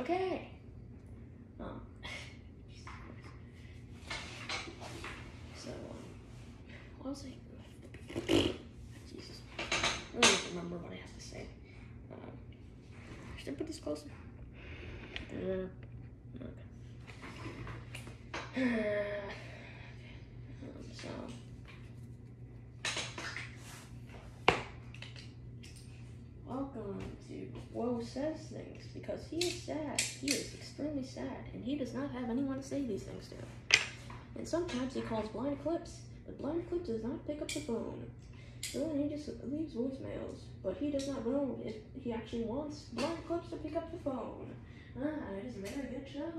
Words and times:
Okay. 0.00 0.48
Um. 1.60 1.80
so, 5.54 5.70
um, 5.70 5.76
what 7.00 7.10
was 7.10 7.24
I? 7.26 7.34
Jesus. 9.12 9.40
I 10.16 10.20
don't 10.20 10.44
remember 10.48 10.78
what 10.78 10.92
I 10.92 10.96
have 10.96 11.14
to 11.18 11.22
say. 11.22 11.48
Um, 12.10 12.18
should 13.36 13.48
I 13.48 13.52
put 13.52 13.66
this 13.66 13.78
closer? 13.78 14.08
Uh, 15.32 15.36
okay. 18.56 19.20
um, 20.62 20.84
so. 20.94 21.08
Welcome 26.90 27.16
to 27.28 27.46
Woe 27.72 28.00
Says 28.02 28.48
Things 28.48 28.84
because 28.92 29.24
he 29.30 29.36
is 29.36 29.62
sad. 29.62 30.00
He 30.00 30.26
is 30.26 30.54
extremely 30.54 31.04
sad, 31.04 31.44
and 31.54 31.64
he 31.64 31.76
does 31.76 31.94
not 31.94 32.10
have 32.10 32.28
anyone 32.28 32.60
to 32.60 32.66
say 32.66 32.84
these 32.84 33.04
things 33.04 33.28
to. 33.28 33.78
And 34.36 34.48
sometimes 34.48 34.94
he 34.94 35.00
calls 35.02 35.28
Blind 35.28 35.62
Clips, 35.62 36.00
but 36.26 36.38
Blind 36.38 36.68
Clips 36.68 36.88
does 36.88 37.04
not 37.04 37.24
pick 37.28 37.42
up 37.42 37.48
the 37.48 37.60
phone. 37.60 38.10
So 38.62 38.80
then 38.80 39.04
he 39.04 39.08
just 39.08 39.28
leaves 39.44 39.74
voicemails, 39.74 40.38
but 40.64 40.78
he 40.78 40.90
does 40.90 41.06
not 41.06 41.24
know 41.24 41.60
if 41.64 41.76
he 42.02 42.12
actually 42.12 42.42
wants 42.42 42.80
Blind 42.92 43.24
Clips 43.24 43.50
to 43.50 43.56
pick 43.56 43.76
up 43.76 43.92
the 43.92 43.98
phone. 43.98 44.50
Ah, 45.00 45.34
it 45.38 45.44
is 45.44 45.58
a 45.58 45.60
very 45.60 45.86
good 45.90 46.06
show. 46.12 46.32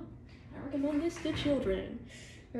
I 0.53 0.65
recommend 0.65 1.01
this 1.01 1.15
to 1.23 1.31
children. 1.33 1.99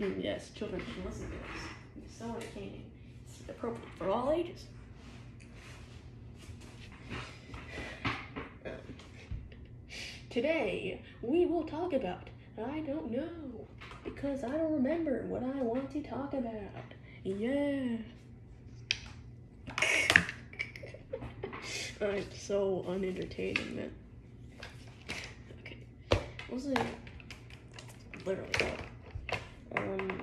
Mm, 0.00 0.24
yes, 0.24 0.48
children 0.54 0.80
can 0.80 1.04
listen 1.04 1.26
to 1.26 1.32
this. 1.32 2.04
It's 2.06 2.18
so 2.18 2.24
entertaining. 2.24 2.90
It's 3.26 3.50
appropriate 3.50 3.86
for 3.98 4.08
all 4.08 4.32
ages. 4.32 4.64
Today, 10.30 11.02
we 11.22 11.44
will 11.44 11.64
talk 11.64 11.92
about 11.92 12.30
I 12.56 12.78
don't 12.80 13.10
know 13.10 13.66
because 14.04 14.44
I 14.44 14.48
don't 14.50 14.74
remember 14.74 15.24
what 15.26 15.42
I 15.42 15.60
want 15.60 15.90
to 15.90 16.02
talk 16.02 16.34
about. 16.34 16.54
Yeah. 17.24 17.96
I'm 22.00 22.24
so 22.32 22.84
unentertaining, 22.86 23.74
man. 23.74 23.90
Okay. 25.60 25.78
Was 26.48 26.66
it? 26.66 26.78
Literally. 28.24 28.52
Um. 29.76 30.22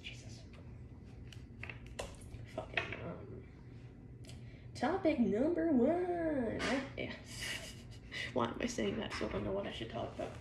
Jesus. 0.00 0.42
Fucking, 2.54 2.84
um. 3.04 3.42
Topic 4.76 5.18
number 5.18 5.72
one. 5.72 6.60
Ah, 6.60 6.74
Yeah. 6.96 7.10
Why 8.34 8.46
am 8.46 8.54
I 8.60 8.66
saying 8.66 8.98
that 8.98 9.12
so 9.18 9.26
I 9.26 9.28
don't 9.30 9.44
know 9.44 9.52
what 9.52 9.66
I 9.66 9.72
should 9.72 9.90
talk 9.90 10.12
about? 10.14 10.32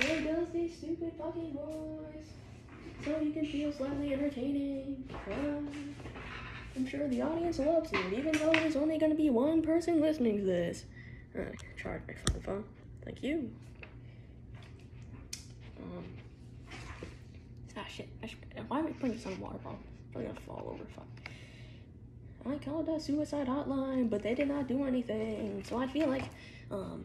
There 0.00 0.20
goes 0.22 0.48
these 0.52 0.76
stupid 0.76 1.12
fucking 1.18 1.52
boys. 1.52 2.26
So 3.04 3.20
you 3.20 3.32
can 3.32 3.46
feel 3.46 3.72
slightly 3.72 4.12
entertaining. 4.12 5.08
Ah, 5.30 5.58
I'm 6.76 6.86
sure 6.86 7.06
the 7.08 7.22
audience 7.22 7.58
loves 7.58 7.90
it, 7.92 8.12
even 8.12 8.32
though 8.32 8.52
there's 8.52 8.76
only 8.76 8.98
gonna 8.98 9.14
be 9.14 9.30
one 9.30 9.62
person 9.62 10.00
listening 10.00 10.38
to 10.38 10.44
this. 10.44 10.84
Alright, 11.36 11.54
charge 11.76 12.02
my 12.08 12.14
phone 12.14 12.42
phone. 12.42 12.64
Thank 13.04 13.22
you. 13.22 13.50
Um. 15.78 16.04
Ah 17.76 17.84
shit. 17.88 18.08
I 18.22 18.26
should, 18.26 18.38
why 18.68 18.78
am 18.78 18.86
I 18.86 18.90
putting 18.92 19.16
this 19.16 19.26
on 19.26 19.32
a 19.32 19.36
water 19.36 19.58
bottle? 19.58 19.78
I'm 20.16 20.22
gonna 20.22 20.40
fall 20.40 20.68
over. 20.72 20.84
Fuck. 20.94 21.23
I 22.46 22.56
called 22.58 22.88
a 22.88 23.00
suicide 23.00 23.46
hotline, 23.46 24.10
but 24.10 24.22
they 24.22 24.34
did 24.34 24.48
not 24.48 24.68
do 24.68 24.84
anything. 24.84 25.64
So 25.66 25.78
I 25.78 25.86
feel 25.86 26.08
like, 26.08 26.24
um, 26.70 27.04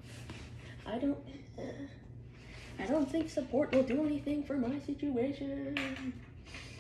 I 0.86 0.98
don't, 0.98 1.18
uh, 1.58 1.62
I 2.78 2.86
don't 2.86 3.10
think 3.10 3.30
support 3.30 3.74
will 3.74 3.84
do 3.84 4.06
anything 4.06 4.44
for 4.44 4.58
my 4.58 4.80
situation. 4.80 5.78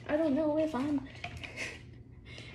I 0.10 0.18
don't 0.18 0.36
know 0.36 0.58
if 0.58 0.76
I'm, 0.76 1.08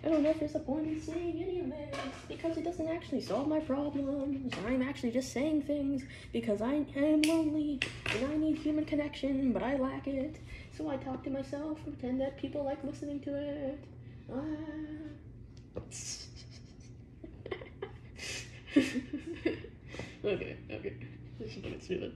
I 0.05 0.09
don't 0.09 0.23
know 0.23 0.31
if 0.31 0.41
there's 0.41 0.55
a 0.55 0.61
point 0.61 0.89
in 0.89 1.01
saying 1.01 1.43
any 1.43 1.61
of 1.61 1.71
this 1.71 1.97
because 2.29 2.59
it 2.59 2.65
doesn't 2.65 2.89
actually 2.89 3.23
solve 3.23 3.49
my 3.49 3.61
problems. 3.61 4.53
I'm 4.67 4.83
actually 4.83 5.12
just 5.12 5.33
saying 5.33 5.62
things 5.62 6.03
because 6.33 6.61
I 6.61 6.84
am 6.97 7.23
lonely 7.23 7.81
and 8.15 8.31
I 8.31 8.37
need 8.37 8.59
human 8.59 8.84
connection, 8.84 9.53
but 9.53 9.62
I 9.62 9.77
lack 9.77 10.06
it. 10.06 10.37
So 10.77 10.91
I 10.91 10.97
talk 10.97 11.25
to 11.25 11.31
myself, 11.31 11.83
pretend 11.83 12.21
that 12.21 12.37
people 12.37 12.62
like 12.65 12.84
listening 12.84 13.21
to 13.21 13.34
it. 13.34 13.84
Ah. 14.31 15.24
okay, 20.25 20.57
okay. 20.71 20.97
This 21.39 21.51
is 21.51 21.55
fucking 21.57 21.81
stupid. 21.81 22.12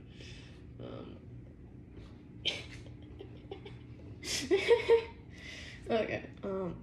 Um. 0.80 1.16
okay, 5.90 6.24
um. 6.44 6.76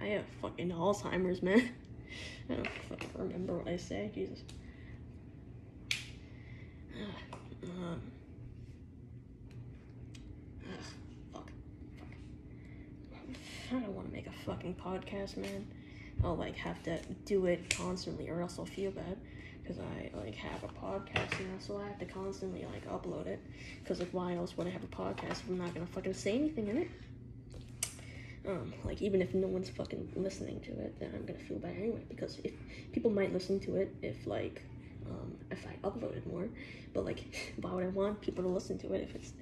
I 0.00 0.06
have 0.06 0.24
fucking 0.42 0.70
Alzheimer's, 0.70 1.42
man. 1.42 1.70
I 2.50 2.54
don't 2.54 2.68
fucking 2.88 3.10
remember 3.16 3.58
what 3.58 3.68
I 3.68 3.76
say, 3.76 4.10
Jesus. 4.14 4.40
um. 7.64 8.00
Ugh, 10.62 10.84
fuck. 11.32 11.50
Fuck. 13.10 13.28
I 13.70 13.74
don't 13.80 13.94
want 13.94 14.08
to 14.08 14.12
make 14.14 14.26
a 14.26 14.32
fucking 14.74 15.02
podcast, 15.02 15.36
man. 15.36 15.66
I'll 16.24 16.36
like 16.36 16.56
have 16.56 16.82
to 16.84 16.98
do 17.24 17.46
it 17.46 17.74
constantly, 17.76 18.30
or 18.30 18.40
else 18.40 18.58
I'll 18.58 18.64
feel 18.64 18.90
bad 18.90 19.18
because 19.62 19.78
I 19.78 20.16
like 20.16 20.34
have 20.36 20.62
a 20.64 20.68
podcast 20.68 21.40
now, 21.40 21.58
so 21.58 21.78
I 21.78 21.88
have 21.88 21.98
to 21.98 22.06
constantly 22.06 22.64
like 22.72 22.88
upload 22.88 23.26
it. 23.26 23.40
Because 23.82 24.00
like, 24.00 24.08
why 24.12 24.34
else 24.34 24.56
would 24.56 24.66
I 24.66 24.70
have 24.70 24.82
a 24.82 24.88
podcast 24.88 25.42
if 25.42 25.48
I'm 25.48 25.58
not 25.58 25.74
gonna 25.74 25.86
fucking 25.86 26.14
say 26.14 26.34
anything 26.34 26.68
in 26.68 26.78
it? 26.78 26.90
Um, 28.48 28.72
like 28.84 29.02
even 29.02 29.20
if 29.20 29.34
no 29.34 29.48
one's 29.48 29.68
fucking 29.68 30.12
listening 30.16 30.60
to 30.60 30.70
it, 30.70 30.98
then 30.98 31.10
I'm 31.14 31.26
gonna 31.26 31.38
feel 31.38 31.58
bad 31.58 31.76
anyway. 31.76 32.04
Because 32.08 32.38
if 32.42 32.52
people 32.92 33.10
might 33.10 33.32
listen 33.32 33.60
to 33.60 33.76
it, 33.76 33.94
if 34.02 34.26
like 34.26 34.62
um, 35.10 35.36
if 35.50 35.64
I 35.66 35.86
uploaded 35.86 36.26
more, 36.26 36.48
but 36.92 37.04
like, 37.04 37.52
why 37.60 37.72
would 37.72 37.84
I 37.84 37.88
want 37.88 38.20
people 38.20 38.42
to 38.44 38.50
listen 38.50 38.78
to 38.78 38.92
it 38.94 39.02
if 39.02 39.14
it's 39.14 39.32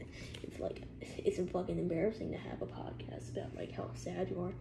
it's 0.43 0.61
like 0.61 0.83
it's 1.01 1.39
fucking 1.51 1.79
embarrassing 1.79 2.33
to 2.33 2.39
have 2.39 2.62
a 2.62 2.67
podcast 2.67 3.31
about 3.33 3.55
like 3.56 3.73
how 3.73 3.89
sad 3.95 4.31
you 4.31 4.43
are, 4.43 4.53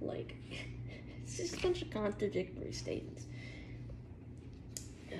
like 0.00 0.34
it's 1.22 1.36
just 1.36 1.56
a 1.56 1.60
bunch 1.60 1.82
of 1.82 1.90
contradictory 1.90 2.72
statements. 2.72 3.24
Ah. 5.12 5.16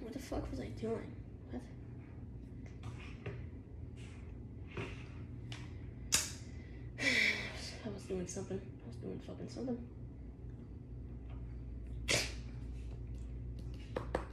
What 0.00 0.12
the 0.12 0.18
fuck 0.18 0.50
was 0.50 0.60
I 0.60 0.66
doing? 0.80 1.12
What? 1.50 1.62
I 7.84 7.88
was 7.88 8.02
doing 8.02 8.26
something. 8.26 8.60
I 8.60 8.88
was 8.88 8.96
doing 8.96 9.20
fucking 9.26 9.48
something. 9.48 9.78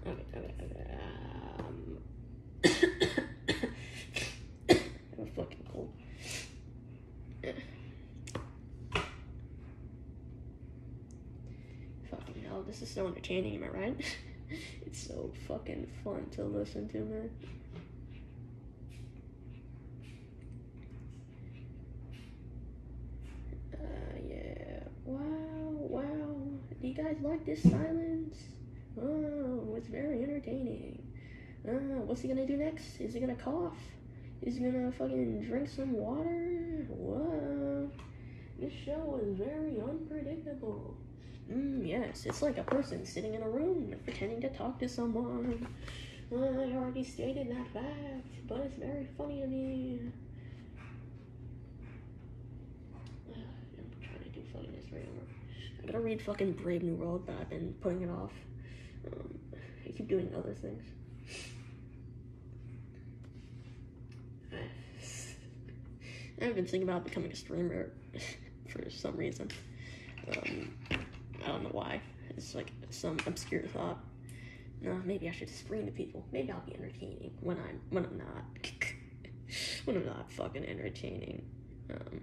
Okay, 0.05 0.23
okay, 0.35 0.53
okay. 0.63 0.97
Um, 1.59 1.97
I'm 5.19 5.27
fucking 5.35 5.65
cold. 5.71 5.91
Fucking 12.09 12.43
hell, 12.47 12.63
this 12.65 12.81
is 12.81 12.88
so 12.99 13.07
entertaining, 13.07 13.55
am 13.55 13.63
I 13.63 13.67
right? 13.69 14.05
it's 14.85 15.07
so 15.07 15.31
fucking 15.47 15.89
fun 16.03 16.27
to 16.31 16.43
listen 16.43 16.89
to, 16.89 16.97
man. 16.97 17.29
Uh, 23.73 24.17
yeah. 24.27 24.83
Wow, 25.05 25.71
wow. 25.71 26.35
Do 26.81 26.87
you 26.89 26.93
guys 26.93 27.15
like 27.21 27.45
this 27.45 27.63
silence? 27.63 28.35
Oh, 29.01 29.75
it's 29.77 29.87
very 29.87 30.21
entertaining. 30.21 31.01
Uh, 31.65 32.01
what's 32.03 32.19
he 32.19 32.27
gonna 32.27 32.45
do 32.45 32.57
next? 32.57 32.99
Is 32.99 33.13
he 33.13 33.21
gonna 33.21 33.35
cough? 33.35 33.77
Is 34.41 34.57
he 34.57 34.63
gonna 34.65 34.91
fucking 34.91 35.45
drink 35.45 35.69
some 35.69 35.93
water? 35.93 36.85
Whoa. 36.89 37.89
This 38.59 38.73
show 38.73 39.21
is 39.23 39.37
very 39.37 39.79
unpredictable. 39.79 40.97
Mm, 41.51 41.87
yes, 41.87 42.25
it's 42.25 42.41
like 42.43 42.57
a 42.57 42.63
person 42.63 43.05
sitting 43.05 43.33
in 43.33 43.41
a 43.41 43.49
room 43.49 43.95
pretending 44.03 44.39
to 44.41 44.49
talk 44.49 44.77
to 44.79 44.87
someone. 44.87 45.67
I 46.31 46.35
already 46.35 47.03
stated 47.03 47.49
that 47.49 47.67
fact, 47.73 48.47
but 48.47 48.59
it's 48.59 48.75
very 48.75 49.07
funny 49.17 49.41
to 49.41 49.47
me. 49.47 49.99
I'm 53.33 53.91
trying 53.99 54.23
to 54.23 54.29
do 54.29 54.41
fucking 54.53 54.71
this 54.75 54.91
right 54.91 55.07
over. 55.07 55.25
I 55.81 55.85
gotta 55.87 56.01
read 56.01 56.21
fucking 56.21 56.53
Brave 56.53 56.83
New 56.83 56.93
World, 56.93 57.23
but 57.25 57.35
I've 57.39 57.49
been 57.49 57.73
putting 57.81 58.03
it 58.03 58.11
off. 58.11 58.33
Um, 59.07 59.39
I 59.87 59.89
keep 59.89 60.07
doing 60.07 60.31
other 60.37 60.53
things. 60.53 60.83
I've 66.43 66.53
been 66.53 66.67
thinking 66.67 66.83
about 66.83 67.05
becoming 67.05 67.31
a 67.31 67.35
streamer 67.35 67.89
for 68.69 68.87
some 68.91 69.17
reason. 69.17 69.49
Um, 70.31 70.69
I 71.43 71.47
don't 71.47 71.63
know 71.63 71.69
why. 71.71 72.01
It's 72.31 72.55
like 72.55 72.71
some 72.89 73.17
obscure 73.25 73.63
thought. 73.63 73.99
No, 74.81 75.01
maybe 75.05 75.27
I 75.27 75.31
should 75.31 75.47
just 75.47 75.59
scream 75.59 75.85
to 75.85 75.91
people. 75.91 76.25
Maybe 76.31 76.51
I'll 76.51 76.61
be 76.61 76.73
entertaining 76.73 77.31
when 77.41 77.57
I'm 77.57 77.81
when 77.89 78.05
I'm 78.05 78.17
not. 78.17 78.45
when 79.85 79.97
I'm 79.97 80.05
not 80.05 80.31
fucking 80.31 80.65
entertaining. 80.65 81.45
Um, 81.91 82.21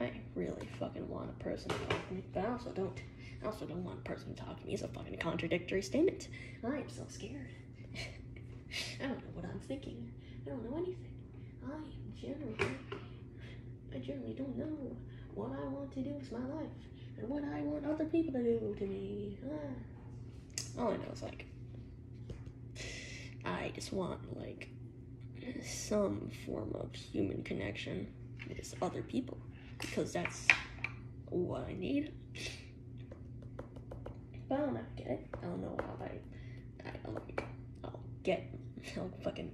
I 0.00 0.10
really 0.34 0.68
fucking 0.78 1.08
want 1.08 1.30
a 1.30 1.44
person 1.44 1.70
to 1.70 1.78
talk 1.86 2.08
to 2.08 2.14
me, 2.14 2.22
but 2.32 2.44
I 2.44 2.52
also 2.52 2.70
don't. 2.70 3.00
I 3.42 3.46
also 3.46 3.64
don't 3.66 3.84
want 3.84 3.98
a 3.98 4.02
person 4.02 4.34
to 4.34 4.42
talk 4.42 4.60
to 4.60 4.66
me. 4.66 4.74
It's 4.74 4.82
a 4.82 4.88
fucking 4.88 5.18
contradictory 5.18 5.82
statement. 5.82 6.28
I 6.64 6.76
am 6.78 6.88
so 6.88 7.04
scared. 7.08 7.48
I 9.00 9.06
don't 9.06 9.18
know 9.18 9.30
what 9.34 9.44
I'm 9.44 9.60
thinking. 9.60 10.12
I 10.46 10.50
don't 10.50 10.70
know 10.70 10.76
anything. 10.76 11.12
I 11.64 12.20
generally, 12.20 12.76
I 13.94 13.98
generally 13.98 14.34
don't 14.34 14.56
know 14.56 14.96
what 15.34 15.50
I 15.50 15.64
want 15.68 15.92
to 15.92 16.02
do 16.02 16.10
with 16.10 16.32
my 16.32 16.38
life 16.38 16.70
and 17.18 17.28
what 17.28 17.44
I 17.44 17.60
want 17.62 17.86
other 17.86 18.04
people 18.06 18.32
to 18.34 18.42
do 18.42 18.74
to 18.78 18.86
me. 18.86 19.38
Ah. 19.46 20.80
All 20.80 20.92
I 20.92 20.96
know 20.96 21.12
is 21.12 21.22
like, 21.22 21.46
I 23.44 23.72
just 23.74 23.92
want 23.92 24.38
like 24.38 24.68
some 25.64 26.30
form 26.46 26.74
of 26.74 26.94
human 26.94 27.42
connection 27.42 28.06
with 28.48 28.74
other 28.82 29.02
people 29.02 29.38
because 29.78 30.12
that's 30.12 30.46
what 31.28 31.66
I 31.68 31.74
need. 31.74 32.12
But 34.48 34.54
I 34.54 34.58
don't 34.58 34.74
know 34.74 34.80
get 34.96 35.06
it. 35.06 35.26
I 35.42 35.46
don't 35.46 35.62
know 35.62 35.76
how 35.78 36.04
I, 36.04 36.88
I 36.88 36.92
I'll, 37.06 37.22
I'll 37.84 38.00
get, 38.22 38.50
I'll 38.96 39.10
fucking, 39.22 39.50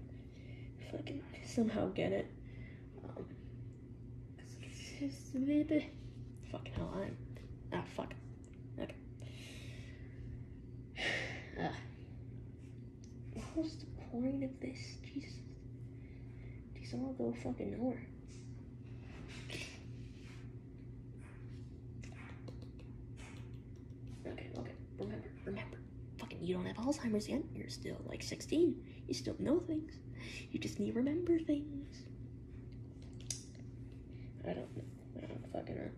fucking 0.90 1.22
somehow 1.44 1.88
get 1.88 2.12
it. 2.12 2.30
Um, 3.04 3.25
fucking 6.50 6.72
hell, 6.75 6.92
I'm, 6.96 7.16
ah, 7.72 7.82
fuck. 7.96 8.14
Okay. 8.80 8.94
Uh, 11.58 11.72
what 13.34 13.64
was 13.64 13.76
the 13.78 13.86
point 14.12 14.44
of 14.44 14.60
this? 14.60 14.78
Jesus. 15.02 15.32
These 16.75 16.94
all 16.94 17.12
go 17.19 17.34
fucking 17.42 17.72
nowhere. 17.76 18.06
Okay, 24.26 24.50
okay. 24.56 24.72
Remember, 24.98 25.28
remember. 25.44 25.78
Fucking, 26.19 26.38
you 26.42 26.54
don't 26.54 26.66
have 26.66 26.76
Alzheimer's 26.76 27.28
yet. 27.28 27.42
You're 27.54 27.69
still 27.70 27.96
like 28.06 28.22
16. 28.22 28.76
You 29.08 29.14
still 29.14 29.37
know 29.38 29.58
things. 29.60 29.93
You 30.52 30.60
just 30.60 30.78
need 30.78 30.93
to 30.93 30.99
remember 30.99 31.38
things. 31.38 31.96
I 34.44 34.52
don't 34.52 34.76
know. 34.76 34.82
I 35.16 35.26
don't 35.26 35.52
fucking 35.52 35.76
know. 35.76 35.90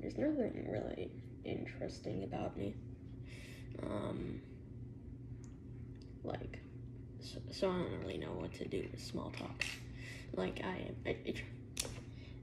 There's 0.00 0.18
nothing 0.18 0.66
really 0.70 1.10
interesting 1.44 2.24
about 2.24 2.56
me. 2.56 2.74
Um, 3.82 4.40
like, 6.24 6.58
so, 7.20 7.38
so 7.50 7.70
I 7.70 7.78
don't 7.78 8.00
really 8.00 8.18
know 8.18 8.32
what 8.32 8.52
to 8.54 8.66
do 8.66 8.86
with 8.90 9.00
small 9.00 9.30
talk. 9.30 9.64
Like, 10.34 10.60
I, 10.64 10.90
I, 11.06 11.16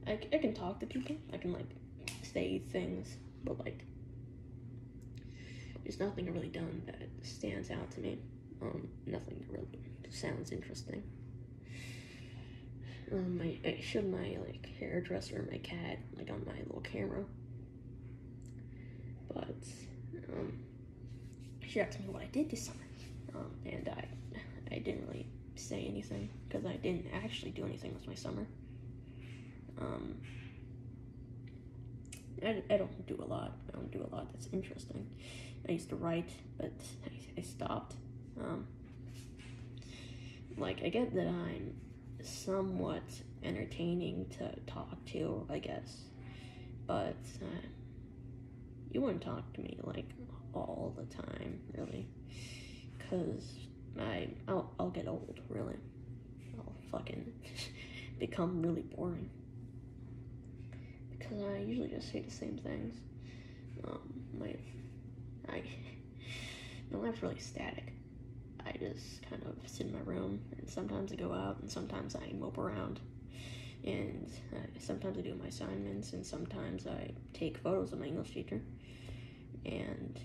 I, 0.06 0.18
I 0.32 0.38
can 0.38 0.54
talk 0.54 0.80
to 0.80 0.86
people. 0.86 1.16
I 1.32 1.36
can 1.36 1.52
like 1.52 1.68
say 2.22 2.58
things, 2.70 3.16
but 3.44 3.58
like 3.58 3.84
there's 5.84 5.98
nothing 6.00 6.32
really 6.32 6.48
done 6.48 6.82
that 6.86 6.96
stands 7.22 7.70
out 7.70 7.90
to 7.92 8.00
me. 8.00 8.18
Um, 8.62 8.88
nothing 9.06 9.44
really 9.50 9.66
sounds 10.10 10.52
interesting. 10.52 11.02
Um, 13.12 13.40
I, 13.42 13.58
I 13.68 13.80
showed 13.80 14.10
my 14.10 14.36
like 14.46 14.68
hairdresser 14.78 15.46
my 15.50 15.58
cat 15.58 15.98
like 16.16 16.30
on 16.30 16.44
my 16.46 16.58
little 16.66 16.82
camera, 16.82 17.24
but 19.34 19.56
um, 20.32 20.52
she 21.66 21.80
asked 21.80 21.98
me 21.98 22.06
what 22.06 22.22
I 22.22 22.26
did 22.26 22.50
this 22.50 22.66
summer, 22.66 22.78
um, 23.34 23.50
and 23.66 23.88
I 23.88 24.06
I 24.72 24.78
didn't 24.78 25.06
really 25.08 25.26
say 25.56 25.84
anything 25.88 26.30
because 26.48 26.64
I 26.64 26.76
didn't 26.76 27.06
actually 27.12 27.50
do 27.50 27.64
anything 27.64 27.94
with 27.94 28.06
my 28.06 28.14
summer. 28.14 28.46
Um, 29.80 30.16
I, 32.44 32.62
I 32.70 32.76
don't 32.76 33.06
do 33.06 33.18
a 33.22 33.26
lot. 33.26 33.56
I 33.68 33.72
don't 33.76 33.90
do 33.90 34.06
a 34.10 34.14
lot 34.14 34.32
that's 34.32 34.48
interesting. 34.52 35.06
I 35.68 35.72
used 35.72 35.88
to 35.90 35.96
write, 35.96 36.30
but 36.58 36.72
I, 37.04 37.40
I 37.40 37.42
stopped. 37.42 37.94
Um, 38.40 38.66
like, 40.56 40.82
I 40.82 40.88
get 40.88 41.14
that 41.14 41.26
I'm 41.26 41.74
somewhat 42.22 43.02
entertaining 43.42 44.26
to 44.38 44.54
talk 44.70 45.02
to, 45.06 45.46
I 45.50 45.58
guess, 45.58 45.96
but 46.86 47.16
uh, 47.42 47.66
you 48.90 49.00
wouldn't 49.00 49.22
talk 49.22 49.52
to 49.54 49.60
me 49.60 49.78
like 49.84 50.06
all 50.52 50.94
the 50.96 51.04
time, 51.14 51.60
really, 51.76 52.06
because 52.98 53.44
I 53.98 54.28
I'll, 54.48 54.70
I'll 54.78 54.90
get 54.90 55.08
old, 55.08 55.40
really. 55.48 55.76
I'll 56.58 56.72
fucking 56.90 57.32
become 58.18 58.62
really 58.62 58.82
boring 58.82 59.30
because 61.10 61.42
I 61.42 61.58
usually 61.58 61.88
just 61.88 62.10
say 62.10 62.20
the 62.20 62.30
same 62.30 62.58
things. 62.58 62.96
Um, 63.86 64.00
my 64.38 64.54
I 65.48 65.62
my 66.90 66.98
life's 66.98 67.22
really 67.22 67.38
static. 67.38 67.89
I 68.72 68.76
just 68.78 69.28
kind 69.28 69.42
of 69.44 69.56
sit 69.68 69.86
in 69.86 69.92
my 69.92 70.00
room, 70.04 70.40
and 70.56 70.68
sometimes 70.68 71.12
I 71.12 71.16
go 71.16 71.32
out, 71.32 71.58
and 71.60 71.70
sometimes 71.70 72.14
I 72.14 72.32
mope 72.32 72.58
around, 72.58 73.00
and 73.84 74.30
uh, 74.54 74.58
sometimes 74.78 75.18
I 75.18 75.22
do 75.22 75.34
my 75.34 75.46
assignments, 75.48 76.12
and 76.12 76.24
sometimes 76.24 76.86
I 76.86 77.10
take 77.32 77.58
photos 77.58 77.92
of 77.92 77.98
my 77.98 78.06
English 78.06 78.32
teacher, 78.32 78.60
and 79.66 80.20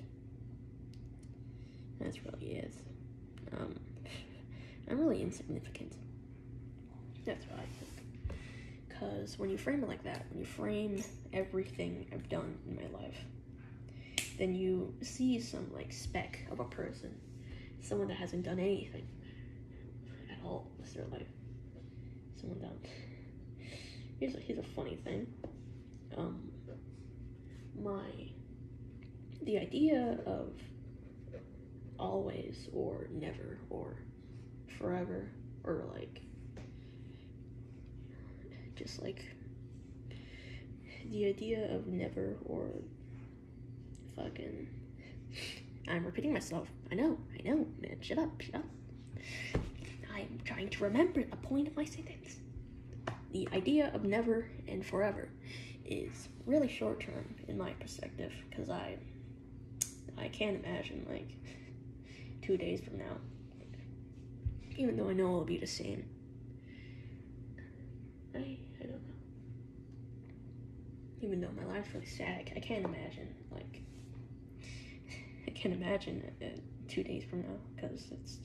that's 2.00 2.24
really 2.24 2.58
it. 2.58 2.74
Um, 3.58 3.76
I'm 4.90 5.00
really 5.00 5.22
insignificant. 5.22 5.94
That's 7.26 7.46
what 7.48 7.60
I 7.60 7.64
think. 7.64 8.40
Because 8.88 9.40
when 9.40 9.50
you 9.50 9.58
frame 9.58 9.84
it 9.84 9.90
like 9.90 10.04
that, 10.04 10.26
when 10.30 10.40
you 10.40 10.46
frame 10.46 11.04
everything 11.34 12.06
I've 12.14 12.30
done 12.30 12.58
in 12.68 12.76
my 12.76 13.00
life, 13.00 13.18
then 14.38 14.56
you 14.56 14.94
see 15.02 15.40
some 15.40 15.74
like 15.74 15.92
speck 15.92 16.46
of 16.52 16.60
a 16.60 16.66
person, 16.66 17.14
someone 17.86 18.08
that 18.08 18.18
hasn't 18.18 18.44
done 18.44 18.60
anything 18.60 19.08
at 20.32 20.44
all 20.44 20.68
with 20.80 20.94
their 20.94 21.06
life. 21.06 21.28
Someone 22.40 22.60
done. 22.60 22.80
Here's 24.20 24.36
a, 24.36 24.40
here's 24.40 24.60
a 24.60 24.64
funny 24.76 24.96
thing. 24.96 25.28
Um, 26.18 26.52
my 27.82 28.02
the 29.44 29.60
idea 29.60 30.18
of 30.26 30.54
always 32.00 32.68
or 32.74 33.08
never 33.12 33.60
or 33.70 33.98
forever 34.80 35.30
or 35.64 35.86
like 35.94 36.22
just 38.76 39.02
like 39.02 39.24
the 41.12 41.26
idea 41.26 41.74
of 41.74 41.88
never 41.88 42.38
or 42.46 42.70
fucking 44.16 44.68
I'm 45.88 46.06
repeating 46.06 46.34
myself. 46.34 46.68
I 46.92 46.96
know, 46.96 47.18
I 47.38 47.48
know, 47.48 47.68
man. 47.80 47.98
Shut 48.02 48.18
up, 48.18 48.42
shut 48.42 48.56
up. 48.56 48.66
I'm 50.14 50.40
trying 50.44 50.70
to 50.70 50.84
remember 50.84 51.24
the 51.24 51.36
point 51.38 51.68
of 51.68 51.76
my 51.76 51.86
sentence. 51.86 52.38
The 53.32 53.48
idea 53.54 53.92
of 53.94 54.04
never 54.04 54.48
and 54.68 54.86
forever 54.86 55.30
is 55.86 56.30
really 56.46 56.68
short 56.68 57.02
term 57.02 57.36
in 57.48 57.58
my 57.58 57.72
perspective 57.74 58.34
because 58.50 58.70
I 58.70 58.98
I 60.18 60.30
can't 60.30 60.64
imagine 60.64 61.06
like 61.10 61.28
two 62.42 62.58
days 62.58 62.82
from 62.82 62.98
now. 62.98 63.18
Even 64.78 64.98
though 64.98 65.10
I 65.10 65.14
know 65.14 65.28
it'll 65.28 65.46
be 65.46 65.58
the 65.58 65.68
same. 65.68 66.06
I 68.34 68.58
I 68.80 68.84
don't 68.84 68.92
know. 68.92 69.14
Even 71.22 71.42
though 71.42 71.52
my 71.56 71.66
life's 71.66 71.94
really 71.94 72.06
static, 72.06 72.54
I 72.56 72.60
can't 72.60 72.86
imagine 72.86 73.36
like 73.52 73.82
I 75.48 75.52
can't 75.52 75.74
imagine 75.74 76.32
it, 76.40 76.62
two 76.88 77.04
days 77.04 77.24
from 77.30 77.42
now 77.42 77.58
because 77.76 78.08
it's 78.12 78.38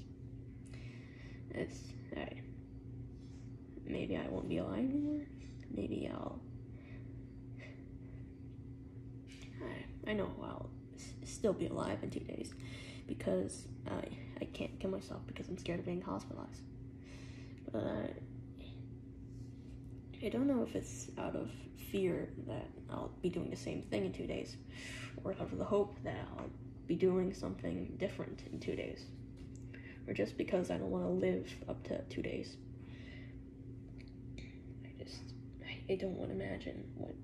it's 1.52 1.78
I, 2.16 2.28
maybe 3.86 4.16
I 4.16 4.26
won't 4.28 4.48
be 4.48 4.58
alive 4.58 4.78
anymore. 4.78 5.22
Maybe 5.74 6.10
I'll. 6.12 6.40
I 9.62 10.10
I 10.10 10.12
know 10.14 10.30
I'll 10.42 10.70
still 11.24 11.52
be 11.52 11.66
alive 11.66 11.98
in 12.02 12.10
two 12.10 12.20
days 12.20 12.52
because 13.06 13.66
I 13.90 14.04
I 14.40 14.44
can't 14.46 14.78
kill 14.80 14.90
myself 14.90 15.22
because 15.26 15.48
I'm 15.48 15.58
scared 15.58 15.80
of 15.80 15.86
being 15.86 16.02
hospitalized. 16.02 16.62
But 17.72 17.84
I, 20.22 20.26
I 20.26 20.28
don't 20.28 20.46
know 20.46 20.62
if 20.62 20.74
it's 20.74 21.08
out 21.18 21.36
of 21.36 21.50
fear 21.90 22.28
that 22.46 22.68
I'll 22.90 23.10
be 23.22 23.28
doing 23.28 23.50
the 23.50 23.56
same 23.56 23.82
thing 23.82 24.04
in 24.06 24.12
two 24.12 24.26
days, 24.26 24.56
or 25.24 25.32
out 25.32 25.40
of 25.40 25.58
the 25.58 25.64
hope 25.64 25.98
that 26.04 26.26
I'll 26.36 26.50
be 26.90 26.96
doing 26.96 27.32
something 27.32 27.96
different 28.00 28.42
in 28.52 28.58
two 28.58 28.74
days, 28.74 29.04
or 30.08 30.12
just 30.12 30.36
because 30.36 30.72
I 30.72 30.76
don't 30.76 30.90
want 30.90 31.04
to 31.04 31.10
live 31.10 31.48
up 31.68 31.84
to 31.84 32.02
two 32.10 32.20
days. 32.20 32.56
I 34.36 35.04
just, 35.04 35.22
I, 35.88 35.94
don't 35.94 36.16
want 36.16 36.30
to 36.30 36.34
imagine 36.34 36.90
what 36.96 37.14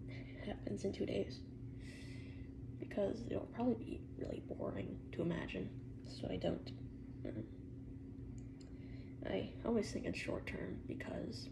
happens 0.46 0.84
in 0.84 0.92
two 0.92 1.04
days 1.04 1.40
because 2.78 3.22
it'll 3.28 3.48
probably 3.56 3.74
be 3.74 4.00
really 4.16 4.40
boring 4.56 5.00
to 5.10 5.22
imagine, 5.22 5.68
so 6.08 6.28
I 6.30 6.36
don't. 6.36 6.70
Mm. 7.26 7.42
I 9.28 9.50
always 9.64 9.90
think 9.90 10.04
in 10.04 10.12
short 10.12 10.46
term 10.46 10.78
because, 10.86 11.48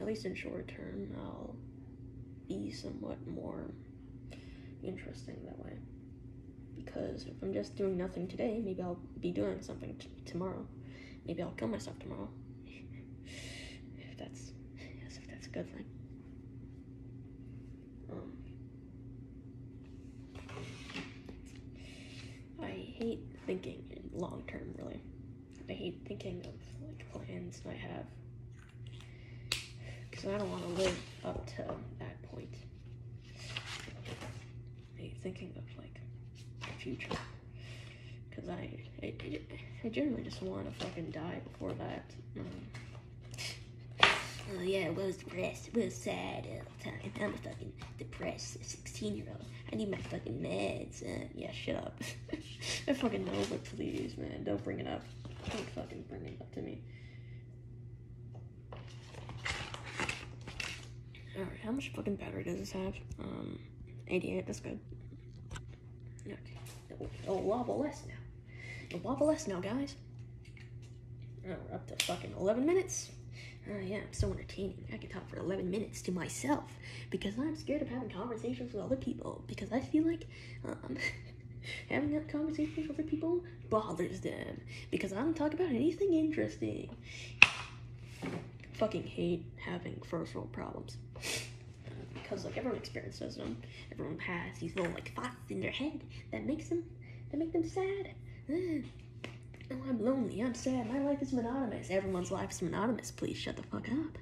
at 0.00 0.08
least 0.08 0.24
in 0.24 0.34
short 0.34 0.66
term, 0.66 1.14
I'll 1.20 1.54
be 2.48 2.72
somewhat 2.72 3.24
more 3.28 3.70
interesting 4.82 5.36
that 5.44 5.64
way. 5.64 5.78
Because 6.84 7.24
if 7.26 7.42
I'm 7.42 7.52
just 7.52 7.76
doing 7.76 7.96
nothing 7.96 8.28
today, 8.28 8.60
maybe 8.64 8.82
I'll 8.82 8.98
be 9.20 9.30
doing 9.30 9.60
something 9.62 9.96
tomorrow. 10.24 10.66
Maybe 11.26 11.42
I'll 11.42 11.50
kill 11.52 11.68
myself 11.68 11.98
tomorrow. 11.98 12.28
if 12.66 14.16
that's, 14.18 14.52
yes, 15.02 15.18
if 15.18 15.28
that's 15.28 15.46
a 15.46 15.50
good 15.50 15.72
thing. 15.72 15.84
Um, 18.10 18.32
I 22.62 22.70
hate 22.70 23.20
thinking 23.46 23.84
in 23.90 24.18
long 24.18 24.42
term, 24.46 24.74
really. 24.78 25.00
I 25.68 25.72
hate 25.72 26.00
thinking 26.06 26.40
of 26.46 26.86
like 26.86 27.12
plans 27.12 27.60
I 27.68 27.74
have 27.74 28.06
because 30.10 30.34
I 30.34 30.38
don't 30.38 30.50
want 30.50 30.62
to 30.62 30.82
live 30.82 30.98
up 31.24 31.46
to 31.56 31.64
that 31.98 32.22
point. 32.32 32.54
I 34.96 35.00
hate 35.00 35.16
thinking 35.22 35.52
of 35.56 35.64
like 35.76 36.00
future 36.72 37.16
because 38.30 38.48
I, 38.48 38.70
I 39.02 39.12
I 39.84 39.88
generally 39.88 40.22
just 40.22 40.42
want 40.42 40.66
to 40.66 40.84
fucking 40.84 41.10
die 41.10 41.40
before 41.52 41.72
that. 41.74 42.04
Um, 42.36 42.46
oh 44.56 44.62
yeah, 44.62 44.86
I 44.86 44.90
was 44.90 45.16
depressed, 45.16 45.70
I 45.74 45.78
was 45.78 45.94
sad 45.94 46.46
all 46.50 46.62
the 46.78 46.84
time. 46.84 47.12
I'm 47.20 47.34
a 47.34 47.36
fucking 47.38 47.72
depressed 47.98 48.64
16 48.64 49.16
year 49.16 49.26
old. 49.28 49.44
I 49.72 49.76
need 49.76 49.90
my 49.90 49.98
fucking 49.98 50.40
meds. 50.40 51.02
Uh, 51.02 51.26
yeah, 51.34 51.52
shut 51.52 51.76
up. 51.76 52.00
I 52.88 52.92
fucking 52.92 53.24
know, 53.24 53.32
but 53.50 53.62
please, 53.64 54.16
man, 54.16 54.44
don't 54.44 54.62
bring 54.64 54.80
it 54.80 54.88
up. 54.88 55.02
Don't 55.52 55.70
fucking 55.70 56.04
bring 56.08 56.24
it 56.26 56.40
up 56.40 56.52
to 56.54 56.62
me. 56.62 56.80
Alright, 61.36 61.60
how 61.62 61.70
much 61.70 61.92
fucking 61.94 62.16
battery 62.16 62.42
does 62.42 62.58
this 62.58 62.72
have? 62.72 62.94
Um, 63.20 63.60
88, 64.08 64.46
that's 64.46 64.60
good. 64.60 64.80
Okay. 66.26 66.57
Oh, 67.26 67.34
lava 67.34 67.72
less 67.72 68.02
now. 68.06 68.98
Lava 69.04 69.24
less 69.24 69.46
now, 69.46 69.60
guys. 69.60 69.96
Oh, 71.46 71.54
we're 71.68 71.74
up 71.74 71.86
to 71.86 72.04
fucking 72.04 72.34
11 72.38 72.64
minutes. 72.64 73.10
Oh, 73.70 73.78
yeah, 73.84 73.98
I'm 73.98 74.12
so 74.12 74.30
entertaining. 74.30 74.84
I 74.92 74.96
can 74.96 75.10
talk 75.10 75.28
for 75.28 75.38
11 75.38 75.70
minutes 75.70 76.00
to 76.02 76.12
myself 76.12 76.64
because 77.10 77.38
I'm 77.38 77.54
scared 77.56 77.82
of 77.82 77.88
having 77.88 78.08
conversations 78.08 78.72
with 78.72 78.82
other 78.82 78.96
people 78.96 79.44
because 79.46 79.72
I 79.72 79.80
feel 79.80 80.06
like 80.06 80.26
um, 80.64 80.96
having 81.90 82.12
that 82.12 82.28
conversations 82.28 82.88
with 82.88 82.98
other 82.98 83.08
people 83.08 83.44
bothers 83.68 84.20
them 84.20 84.60
because 84.90 85.12
I 85.12 85.16
don't 85.16 85.36
talk 85.36 85.52
about 85.52 85.68
anything 85.68 86.14
interesting. 86.14 86.96
Fucking 88.72 89.04
hate 89.04 89.44
having 89.64 90.00
first 90.08 90.34
world 90.34 90.52
problems 90.52 90.96
because 92.28 92.44
like 92.44 92.56
everyone 92.56 92.78
experiences 92.78 93.36
them. 93.36 93.56
Everyone 93.92 94.18
has 94.18 94.58
these 94.58 94.74
little 94.76 94.92
like 94.92 95.14
thoughts 95.14 95.36
in 95.50 95.60
their 95.60 95.70
head 95.70 96.00
that 96.32 96.44
makes 96.44 96.68
them 96.68 96.84
that 97.30 97.38
make 97.38 97.52
them 97.52 97.68
sad. 97.68 98.10
Oh, 98.50 99.76
I'm 99.88 100.02
lonely. 100.02 100.40
I'm 100.40 100.54
sad. 100.54 100.88
My 100.90 100.98
life 100.98 101.20
is 101.20 101.32
monotonous. 101.32 101.88
Everyone's 101.90 102.30
life 102.30 102.50
is 102.50 102.62
monotonous. 102.62 103.10
Please 103.10 103.36
shut 103.36 103.56
the 103.56 103.62
fuck 103.64 103.86
up. 103.88 104.18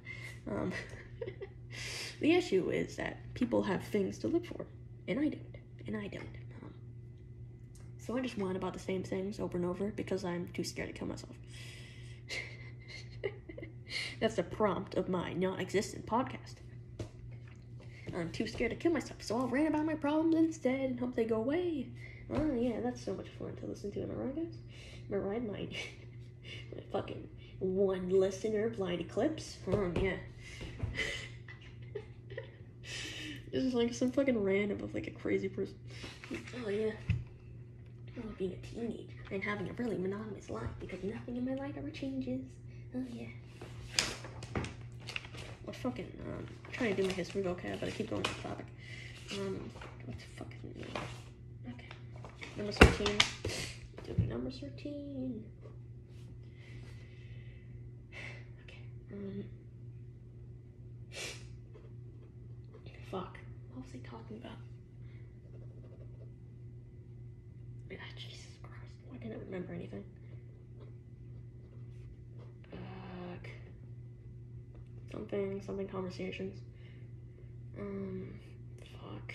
Um, 0.51 0.73
the 2.21 2.33
issue 2.33 2.71
is 2.71 2.97
that 2.97 3.19
people 3.35 3.63
have 3.63 3.85
things 3.85 4.19
to 4.19 4.29
live 4.29 4.47
for, 4.47 4.67
and 5.07 5.21
I 5.21 5.29
don't, 5.29 5.57
and 5.87 5.97
I 5.97 6.09
don't. 6.09 6.37
Um, 6.63 6.75
so 7.99 8.17
I 8.17 8.21
just 8.21 8.39
whine 8.39 8.57
about 8.57 8.73
the 8.73 8.81
same 8.81 9.05
things 9.05 9.39
over 9.39 9.57
and 9.57 9.67
over 9.67 9.93
because 9.95 10.25
I'm 10.25 10.49
too 10.49 10.65
scared 10.65 10.89
to 10.89 10.95
kill 10.95 11.07
myself. 11.07 11.37
That's 14.21 14.35
the 14.35 14.43
prompt 14.43 14.97
of 14.97 15.09
my 15.09 15.33
non-existent 15.33 16.07
podcast. 16.07 16.57
I'm 18.15 18.31
too 18.31 18.47
scared 18.47 18.71
to 18.71 18.77
kill 18.77 18.93
myself, 18.93 19.23
so 19.23 19.39
I'll 19.39 19.49
rant 19.49 19.69
about 19.69 19.85
my 19.85 19.95
problems 19.95 20.37
instead 20.37 20.81
and 20.81 21.01
hope 21.01 21.15
they 21.15 21.25
go 21.25 21.37
away. 21.37 21.89
Oh 22.35 22.53
yeah, 22.55 22.81
that's 22.83 23.05
so 23.05 23.15
much 23.15 23.29
fun 23.39 23.55
to 23.57 23.67
listen 23.67 23.93
to, 23.93 24.03
am 24.03 24.11
I 24.11 24.15
right, 24.15 24.37
guys? 24.37 24.55
Am 25.11 25.15
I 25.15 25.19
right? 25.19 25.47
My, 25.47 25.69
my 26.75 26.83
fucking 26.93 27.29
one 27.59 28.11
listener, 28.11 28.71
Blind 28.71 29.01
Eclipse. 29.01 29.59
Oh 29.73 29.93
yeah. 30.01 30.17
this 33.53 33.63
is 33.65 33.75
like 33.75 33.95
some 33.95 34.11
fucking 34.11 34.43
random 34.43 34.83
of 34.83 34.95
like 34.95 35.07
a 35.07 35.13
crazy 35.13 35.49
person. 35.49 35.79
Oh 36.65 36.69
yeah. 36.69 36.93
Oh, 38.19 38.23
being 38.39 38.53
a 38.53 38.67
teenager 38.67 39.13
and 39.31 39.43
having 39.43 39.69
a 39.69 39.73
really 39.75 39.99
monotonous 39.99 40.49
life 40.49 40.71
because 40.81 41.03
nothing 41.03 41.37
in 41.37 41.45
my 41.45 41.55
life 41.55 41.75
ever 41.77 41.91
changes. 41.91 42.41
Oh 42.95 43.05
yeah. 43.13 43.27
What 45.67 45.75
fucking, 45.75 46.07
um, 46.25 46.47
I'm 46.65 46.73
trying 46.73 46.95
to 46.95 47.03
do 47.03 47.09
my 47.09 47.15
history 47.15 47.43
vocab, 47.43 47.81
but 47.81 47.89
I 47.89 47.91
keep 47.91 48.09
going 48.09 48.25
off 48.25 48.43
topic. 48.43 48.67
Um, 49.33 49.69
what's 50.05 50.23
fucking, 50.39 50.87
okay. 51.69 51.89
Number 52.57 52.71
13. 52.71 54.29
Number 54.29 54.51
13. 54.51 55.45
Conversations. 75.89 76.61
Um, 77.79 78.29
fuck. 78.93 79.33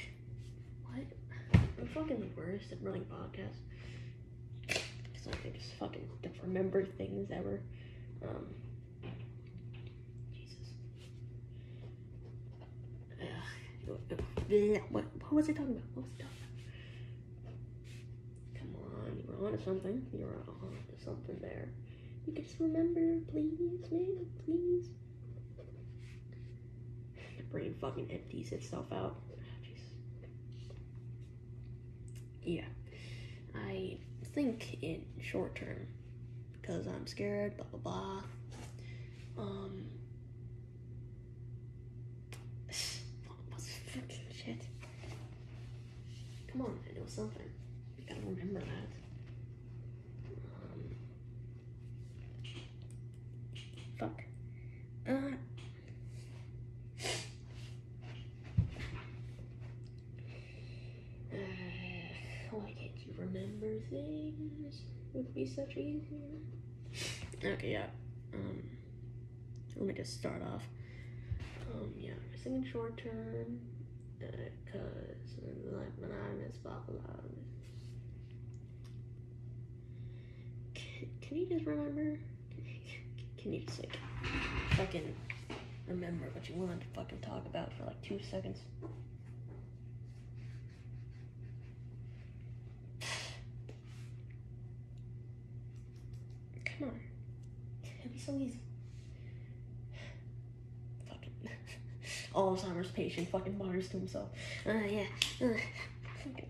What? 0.85 1.05
I'm 1.79 1.87
fucking 1.93 2.19
the 2.19 2.27
worst 2.35 2.71
at 2.71 2.81
running 2.81 3.05
podcasts. 3.05 3.61
Because 4.67 5.27
I 5.27 5.49
just 5.49 5.73
fucking 5.79 6.07
don't 6.21 6.35
remember 6.43 6.85
things 6.85 7.31
ever. 7.31 7.61
Um, 8.23 8.47
Jesus. 10.33 10.73
Ugh. 13.21 13.27
What, 14.89 15.05
what 15.19 15.33
was 15.33 15.49
I 15.49 15.53
talking 15.53 15.71
about? 15.71 15.83
What 15.93 16.05
was 16.05 16.13
I 16.19 16.23
talking 16.23 16.37
about? 17.43 17.59
Come 18.59 18.75
on, 18.75 19.17
you 19.17 19.23
were 19.27 19.47
onto 19.47 19.63
something. 19.63 20.05
You 20.13 20.25
were 20.25 20.43
onto 20.47 21.03
something 21.03 21.37
there. 21.41 21.69
You 22.27 22.33
can 22.33 22.43
just 22.43 22.59
remember, 22.59 23.19
please, 23.31 23.81
man, 23.91 24.25
please. 24.45 24.89
Brain 27.51 27.75
fucking 27.79 28.09
empties 28.11 28.51
itself 28.51 28.85
out. 28.91 29.17
Yeah. 32.43 32.65
I 33.55 33.97
think 34.33 34.77
in 34.81 35.03
short 35.21 35.55
term 35.55 35.87
because 36.61 36.87
I'm 36.87 37.05
scared, 37.07 37.57
blah 37.57 37.65
blah 37.71 37.79
blah. 37.79 38.23
Um 39.43 39.85
what's 43.49 43.69
fucking 43.93 44.17
shit? 44.33 44.61
Come 46.51 46.61
on, 46.61 46.79
I 46.89 46.99
know 46.99 47.05
something. 47.07 47.49
I 47.99 48.13
gotta 48.13 48.21
remember 48.25 48.59
that. 48.59 48.89
Um, 50.63 50.95
fuck. 53.97 54.23
Uh. 55.07 55.35
Uh, 61.33 61.37
why 62.51 62.73
can't 62.77 62.97
you 63.05 63.13
remember 63.17 63.79
would 65.13 65.33
be 65.33 65.45
such 65.45 65.77
easier. 65.77 66.39
Okay, 67.43 67.71
yeah. 67.71 67.87
Um, 68.33 68.63
let 69.75 69.85
me 69.85 69.93
just 69.93 70.13
start 70.13 70.41
off. 70.43 70.63
Um, 71.73 71.93
yeah, 71.97 72.11
I'm 72.11 72.39
thinking 72.43 72.71
short 72.71 72.97
term, 72.97 73.59
because 74.19 75.15
like 75.71 75.97
monotonous, 75.99 76.57
blah 76.57 76.79
blah 76.87 76.97
blah. 76.97 77.15
Can, 80.73 81.09
can 81.21 81.37
you 81.37 81.45
just 81.47 81.65
remember? 81.65 82.19
Can 83.37 83.53
you 83.53 83.61
just 83.61 83.79
like 83.79 83.97
fucking 84.77 85.15
remember 85.87 86.25
what 86.33 86.47
you 86.47 86.55
wanted 86.55 86.81
to 86.81 86.87
fucking 86.93 87.19
talk 87.21 87.45
about 87.47 87.73
for 87.73 87.85
like 87.85 88.01
two 88.01 88.19
seconds? 88.29 88.59
Come 96.81 96.89
on. 96.89 96.99
It'd 97.99 98.11
be 98.11 98.17
so 98.17 98.33
easy. 98.37 98.59
Fucking 101.07 101.33
Alzheimer's 102.33 102.89
patient 102.89 103.29
fucking 103.29 103.55
mutters 103.55 103.87
to 103.89 103.97
himself. 103.97 104.29
Uh, 104.65 104.71
yeah. 104.71 105.03
Uh, 105.39 105.53
fucking. 106.23 106.49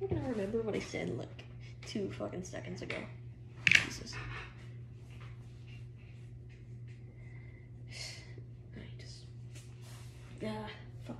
I'm 0.00 0.08
gonna 0.08 0.28
remember 0.30 0.62
what 0.62 0.74
I 0.74 0.78
said 0.78 1.18
like 1.18 1.44
two 1.84 2.10
fucking 2.12 2.44
seconds 2.44 2.80
ago. 2.80 2.96
Jesus. 3.68 4.14
I 8.74 8.80
just. 8.98 9.24
Yeah, 10.40 10.66
fuck. 11.06 11.16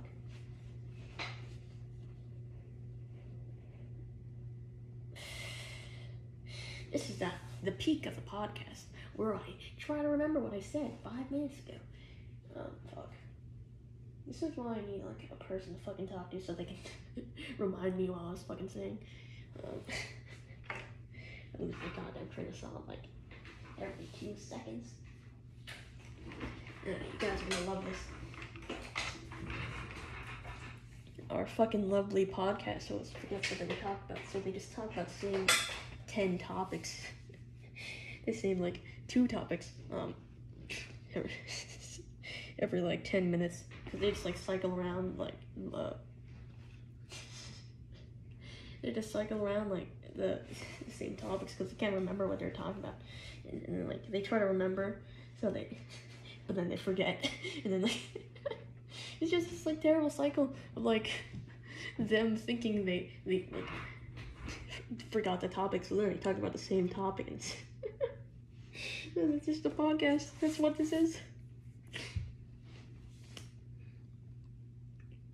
This 6.91 7.09
is 7.11 7.17
the, 7.17 7.29
the 7.63 7.71
peak 7.73 8.05
of 8.05 8.15
the 8.15 8.21
podcast 8.37 8.83
where 9.15 9.35
I 9.35 9.39
try 9.79 10.01
to 10.01 10.07
remember 10.07 10.39
what 10.39 10.53
I 10.53 10.59
said 10.59 10.91
five 11.03 11.29
minutes 11.31 11.57
ago. 11.59 11.77
Um, 12.55 12.71
fuck. 12.93 13.11
This 14.27 14.43
is 14.43 14.55
why 14.55 14.73
I 14.73 14.91
need 14.91 15.03
like 15.05 15.29
a 15.31 15.43
person 15.43 15.73
to 15.73 15.79
fucking 15.83 16.07
talk 16.07 16.29
to 16.31 16.41
so 16.41 16.53
they 16.53 16.65
can 16.65 16.77
remind 17.57 17.97
me 17.97 18.09
what 18.09 18.21
I 18.21 18.31
was 18.31 18.43
fucking 18.43 18.69
saying. 18.69 18.99
Um, 19.63 19.79
I 20.69 21.63
lose 21.63 21.73
my 21.73 22.03
goddamn 22.03 22.29
train 22.33 22.47
of 22.47 22.55
thought 22.55 22.87
like 22.87 23.03
every 23.81 24.09
two 24.19 24.35
seconds. 24.37 24.89
You 26.85 26.95
guys 27.19 27.39
are 27.41 27.49
gonna 27.49 27.73
love 27.73 27.85
this. 27.85 28.77
Our 31.29 31.45
fucking 31.45 31.89
lovely 31.89 32.25
podcast 32.25 32.87
host 32.87 33.17
forgets 33.17 33.49
what 33.49 33.67
they 33.67 33.75
talk 33.75 33.99
about, 34.09 34.21
so 34.31 34.39
they 34.39 34.51
just 34.51 34.73
talk 34.73 34.91
about 34.93 35.07
the 35.21 35.51
ten 36.07 36.37
topics. 36.37 37.01
The 38.27 38.33
same 38.33 38.59
like 38.59 38.81
two 39.07 39.27
topics. 39.27 39.71
Um, 39.91 40.13
every, 41.15 41.31
every 42.59 42.81
like 42.81 43.03
ten 43.03 43.31
minutes, 43.31 43.63
because 43.85 43.99
they 43.99 44.11
just 44.11 44.25
like 44.25 44.37
cycle 44.37 44.75
around 44.77 45.17
like 45.17 45.33
uh, 45.73 45.93
they 48.83 48.91
just 48.91 49.11
cycle 49.11 49.43
around 49.43 49.71
like 49.71 49.87
the, 50.15 50.39
the 50.85 50.91
same 50.97 51.15
topics 51.15 51.53
because 51.53 51.71
they 51.71 51.77
can't 51.77 51.95
remember 51.95 52.27
what 52.27 52.39
they're 52.39 52.51
talking 52.51 52.83
about, 52.83 52.95
and, 53.49 53.63
and 53.67 53.87
like 53.87 54.09
they 54.11 54.21
try 54.21 54.39
to 54.39 54.45
remember, 54.45 54.99
so 55.41 55.49
they, 55.49 55.77
but 56.47 56.55
then 56.55 56.69
they 56.69 56.77
forget, 56.77 57.29
and 57.63 57.73
then 57.73 57.81
like 57.81 57.99
it's 59.21 59.31
just 59.31 59.49
this 59.49 59.65
like 59.65 59.81
terrible 59.81 60.09
cycle 60.09 60.53
of 60.75 60.83
like 60.83 61.09
them 61.97 62.35
thinking 62.35 62.85
they 62.85 63.11
they 63.25 63.47
like 63.51 63.65
forgot 65.11 65.41
the 65.41 65.47
topic, 65.47 65.85
so 65.85 65.95
then 65.95 66.09
they 66.09 66.15
talk 66.15 66.37
about 66.37 66.51
the 66.51 66.59
same 66.59 66.87
topic, 66.89 67.27
and 67.27 67.41
it's, 69.17 69.45
just 69.45 69.65
a 69.65 69.69
podcast. 69.69 70.27
That's 70.39 70.59
what 70.59 70.77
this 70.77 70.93
is. 70.93 71.17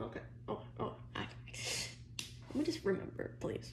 Okay. 0.02 0.22
Oh, 0.48 0.62
oh, 0.80 0.94
I, 1.16 1.26
let 2.50 2.56
me 2.56 2.64
just 2.64 2.84
remember, 2.86 3.32
please. 3.40 3.72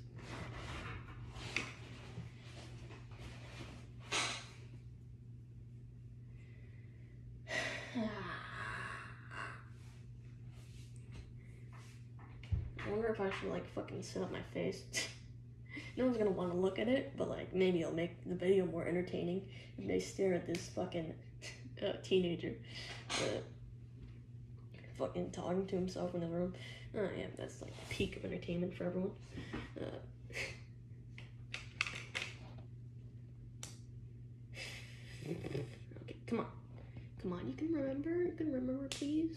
I 12.79 12.91
wonder 12.91 13.09
if 13.09 13.21
I 13.21 13.31
should 13.39 13.51
like 13.51 13.73
fucking 13.75 14.03
sit 14.03 14.23
up 14.23 14.33
my 14.33 14.43
face. 14.53 14.83
no 15.97 16.05
one's 16.05 16.17
gonna 16.17 16.31
want 16.31 16.51
to 16.53 16.57
look 16.57 16.79
at 16.79 16.89
it, 16.89 17.13
but 17.17 17.29
like 17.29 17.55
maybe 17.55 17.81
it'll 17.81 17.95
make 17.95 18.23
the 18.25 18.35
video 18.35 18.67
more 18.67 18.85
entertaining 18.87 19.43
if 19.79 19.87
they 19.87 20.01
stare 20.01 20.35
at 20.35 20.47
this 20.47 20.69
fucking 20.75 21.13
uh, 21.83 21.93
teenager 22.03 22.55
fucking 25.01 25.31
talking 25.31 25.67
to 25.67 25.75
himself 25.75 26.15
in 26.15 26.21
the 26.21 26.27
room. 26.27 26.53
Oh 26.97 27.09
yeah, 27.17 27.27
that's 27.39 27.63
like 27.63 27.73
the 27.73 27.95
peak 27.95 28.17
of 28.17 28.25
entertainment 28.27 28.75
for 28.75 28.85
everyone. 28.85 29.13
Uh, 29.81 29.85
okay, 35.31 35.65
come 36.27 36.41
on, 36.41 36.47
come 37.23 37.33
on. 37.33 37.49
You 37.49 37.55
can 37.55 37.73
remember. 37.73 38.11
You 38.11 38.35
can 38.37 38.53
remember, 38.53 38.87
please. 38.89 39.37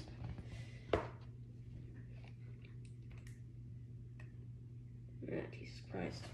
Jesus 5.52 5.82
Christ. 5.92 6.33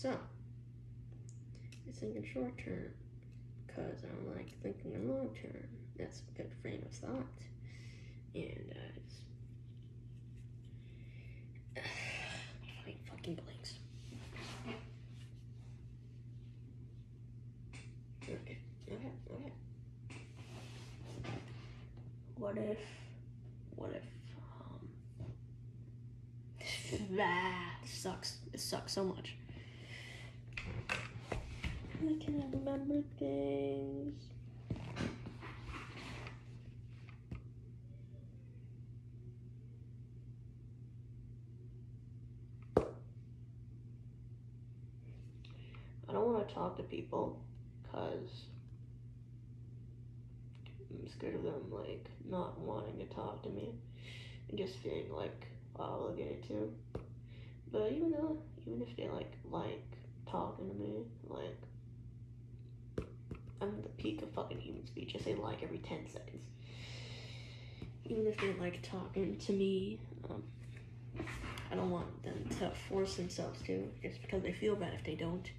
So 0.00 0.10
I'm 0.10 1.92
thinking 1.92 2.24
short 2.32 2.56
term 2.56 2.92
because 3.66 4.04
I 4.04 4.06
don't 4.06 4.36
like 4.36 4.52
thinking 4.62 4.92
in 4.92 5.08
long 5.08 5.30
term. 5.42 5.66
That's 5.98 6.20
a 6.20 6.22
good 6.40 6.52
frame 6.62 6.84
of 6.86 6.92
thought. 6.92 7.26
And 8.32 8.70
uh, 8.70 8.96
it's 8.96 9.16
my 12.86 12.94
fucking 13.10 13.40
blanks. 13.44 13.74
Okay. 18.22 18.58
What 22.36 22.56
if? 22.56 22.78
What 23.74 23.90
if? 23.90 24.04
Um, 27.00 27.06
that 27.16 27.78
sucks. 27.84 28.38
It 28.52 28.60
sucks 28.60 28.92
so 28.92 29.02
much. 29.02 29.34
I 32.00 32.24
cannot 32.24 32.52
remember 32.52 33.02
things. 33.18 34.14
I 46.08 46.12
don't 46.12 46.32
want 46.32 46.48
to 46.48 46.54
talk 46.54 46.76
to 46.76 46.84
people 46.84 47.40
because 47.82 48.44
I'm 50.90 51.08
scared 51.08 51.34
of 51.34 51.42
them 51.42 51.54
like 51.70 52.06
not 52.28 52.60
wanting 52.60 52.98
to 52.98 53.06
talk 53.06 53.42
to 53.42 53.48
me 53.48 53.74
and 54.48 54.56
just 54.56 54.76
feeling 54.76 55.10
like 55.10 55.48
obligated 55.76 56.44
to. 56.44 56.72
But 57.72 57.90
even 57.90 58.12
though, 58.12 58.38
even 58.66 58.82
if 58.82 58.96
they 58.96 59.08
like 59.08 59.32
like 59.50 59.82
talking 60.30 60.68
to 60.68 60.74
me, 60.74 61.04
like 61.26 61.67
I'm 63.60 63.82
the 63.82 63.88
peak 63.88 64.22
of 64.22 64.30
fucking 64.30 64.60
human 64.60 64.86
speech. 64.86 65.16
I 65.18 65.22
say 65.22 65.34
like 65.34 65.62
every 65.62 65.78
ten 65.78 66.06
seconds. 66.06 66.44
Even 68.04 68.26
if 68.26 68.38
they 68.38 68.54
like 68.54 68.80
talking 68.82 69.36
to 69.38 69.52
me, 69.52 69.98
um, 70.30 70.42
I 71.70 71.74
don't 71.74 71.90
want 71.90 72.22
them 72.22 72.48
to 72.60 72.70
force 72.88 73.16
themselves 73.16 73.60
to 73.62 73.88
just 74.02 74.22
because 74.22 74.42
they 74.42 74.52
feel 74.52 74.76
bad 74.76 74.94
if 74.94 75.04
they 75.04 75.14
don't. 75.14 75.50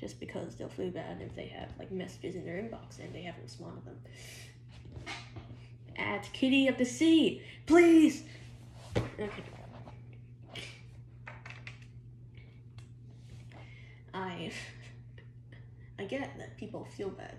Just 0.00 0.20
because 0.20 0.54
they'll 0.54 0.68
feel 0.68 0.90
bad 0.90 1.20
if 1.20 1.34
they 1.34 1.46
have 1.48 1.70
like 1.78 1.90
messages 1.90 2.36
in 2.36 2.44
their 2.44 2.56
inbox 2.56 3.00
and 3.00 3.12
they 3.14 3.22
haven't 3.22 3.42
responded 3.42 3.80
to 3.80 3.86
them. 3.86 3.98
At 5.96 6.30
Kitty 6.32 6.68
of 6.68 6.78
the 6.78 6.84
Sea, 6.84 7.42
please. 7.66 8.22
Okay. 8.96 9.30
I 14.14 14.52
get 16.08 16.36
that 16.38 16.56
people 16.56 16.84
feel 16.96 17.10
bad. 17.10 17.36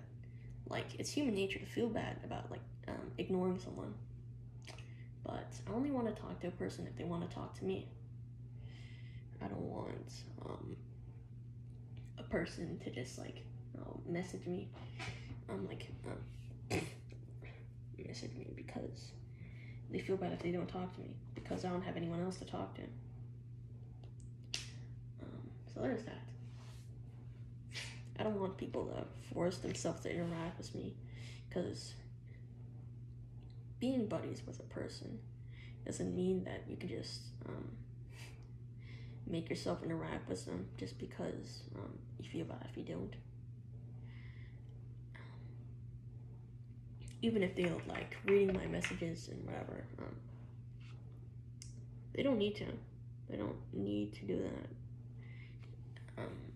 Like 0.68 0.86
it's 1.00 1.12
human 1.12 1.34
nature 1.36 1.60
to 1.60 1.66
feel 1.66 1.90
bad 1.90 2.18
about 2.24 2.50
like 2.52 2.62
um, 2.88 3.12
ignoring 3.18 3.60
someone. 3.60 3.94
But 5.24 5.54
I 5.68 5.74
only 5.74 5.92
want 5.92 6.14
to 6.14 6.22
talk 6.22 6.40
to 6.42 6.48
a 6.48 6.52
person 6.52 6.88
if 6.88 6.98
they 6.98 7.04
want 7.04 7.28
to 7.28 7.36
talk 7.36 7.58
to 7.60 7.66
me. 7.66 7.88
I 9.42 9.48
don't 9.48 9.62
want 9.62 10.12
um, 10.46 10.76
a 12.18 12.24
person 12.24 12.80
to 12.84 12.90
just 12.90 13.18
like 13.18 13.44
oh, 13.80 14.00
message 14.08 14.46
me. 14.48 14.70
I'm 15.50 15.68
like 15.68 15.88
um, 16.06 16.80
message 18.06 18.36
me 18.38 18.48
because 18.56 19.12
they 19.92 20.00
feel 20.00 20.18
bad 20.18 20.34
if 20.34 20.40
they 20.40 20.52
don't 20.52 20.68
talk 20.68 20.94
to 20.96 21.02
me 21.02 21.16
because 21.36 21.66
I 21.66 21.70
don't 21.70 21.82
have 21.82 21.98
anyone 21.98 22.22
else 22.24 22.38
to 22.38 22.46
talk 22.46 22.76
to. 22.76 22.82
Um, 25.22 25.50
so 25.74 25.82
there's 25.82 26.04
that. 26.04 26.22
I 28.20 28.24
don't 28.24 28.40
want 28.40 28.58
people 28.58 28.86
to 28.88 29.34
force 29.34 29.60
themselves 29.60 30.02
to 30.02 30.14
interact 30.14 30.58
with 30.58 30.76
me 30.76 30.94
because 31.48 31.94
being 33.80 34.08
buddies 34.08 34.42
with 34.46 34.60
a 34.60 34.64
person 34.64 35.20
doesn't 35.86 36.14
mean 36.14 36.44
that 36.44 36.64
you 36.68 36.76
can 36.76 36.90
just 36.90 37.22
um, 37.48 37.70
make 39.26 39.50
yourself 39.50 39.82
interact 39.84 40.28
with 40.28 40.46
them 40.46 40.68
just 40.78 41.00
because 41.00 41.64
um, 41.78 41.98
you 42.20 42.30
feel 42.30 42.46
bad 42.46 42.68
if 42.70 42.78
you 42.78 42.84
don't. 42.84 43.16
Even 47.22 47.42
if 47.44 47.56
they 47.56 47.64
don't 47.64 47.88
like 47.88 48.18
reading 48.26 48.54
my 48.54 48.66
messages 48.68 49.30
and 49.30 49.46
whatever, 49.46 49.84
um, 50.00 50.16
they 52.14 52.24
don't 52.24 52.38
need 52.38 52.56
to. 52.58 52.66
They 53.30 53.38
don't 53.38 53.58
need 53.74 54.14
to 54.16 54.26
do 54.26 54.38
that. 54.38 54.70
Um, 56.24 56.49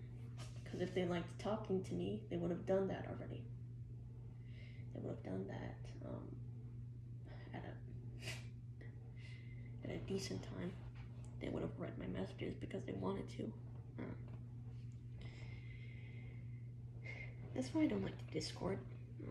Because 0.74 0.90
if 0.90 0.96
they 0.96 1.06
liked 1.06 1.40
talking 1.40 1.84
to 1.84 1.94
me, 1.94 2.20
they 2.32 2.38
would 2.38 2.50
have 2.50 2.66
done 2.66 2.88
that 2.88 3.06
already. 3.08 3.44
They 4.94 5.02
would 5.02 5.12
have 5.12 5.24
done 5.24 5.46
that 5.48 5.78
um, 6.10 6.36
at 7.54 7.64
a 7.64 7.74
at 9.88 9.96
a 9.96 10.00
decent 10.08 10.42
time. 10.42 10.72
They 11.40 11.50
would 11.50 11.62
have 11.62 11.78
read 11.78 11.96
my 12.00 12.08
messages 12.08 12.56
because 12.60 12.82
they 12.88 12.94
wanted 12.94 13.30
to. 13.38 13.54
Uh, 14.00 14.16
that's 17.54 17.72
why 17.72 17.84
I 17.84 17.86
don't 17.86 18.04
like 18.04 18.32
Discord, 18.32 18.80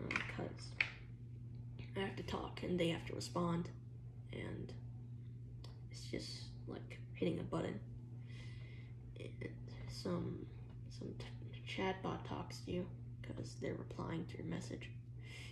because 0.07 0.69
I 1.97 1.99
have 1.99 2.15
to 2.15 2.23
talk 2.23 2.63
and 2.63 2.79
they 2.79 2.87
have 2.87 3.05
to 3.07 3.15
respond, 3.15 3.67
and 4.31 4.71
it's 5.91 6.05
just 6.05 6.43
like 6.69 6.99
hitting 7.15 7.37
a 7.39 7.43
button. 7.43 7.81
And 9.19 9.49
some 9.89 10.45
chatbot 11.67 12.27
talks 12.27 12.59
to 12.59 12.71
you 12.71 12.85
because 13.21 13.55
they're 13.61 13.75
replying 13.75 14.25
to 14.25 14.37
your 14.37 14.47
message, 14.47 14.89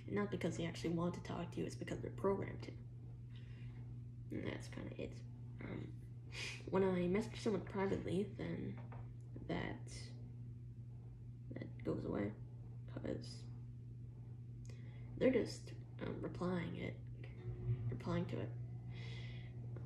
and 0.08 0.16
not 0.16 0.30
because 0.30 0.58
they 0.58 0.66
actually 0.66 0.92
want 0.92 1.14
to 1.14 1.20
talk 1.22 1.52
to 1.52 1.60
you. 1.60 1.66
It's 1.66 1.76
because 1.76 2.00
they're 2.00 2.12
programmed 2.12 2.62
to. 2.64 2.72
And 4.32 4.46
that's 4.46 4.68
kind 4.68 4.88
of 4.92 5.00
it. 5.00 5.12
Um, 5.64 5.88
when 6.70 6.84
I 6.84 7.08
message 7.08 7.42
someone 7.42 7.62
privately, 7.62 8.28
then 8.38 8.76
that 9.48 9.92
that 11.56 11.86
goes 11.86 12.04
away 12.06 12.32
because 12.94 13.26
they're 15.18 15.32
just 15.32 15.62
um, 16.06 16.16
replying 16.22 16.76
it, 16.80 16.96
replying 17.90 18.26
to 18.26 18.38
it. 18.38 18.50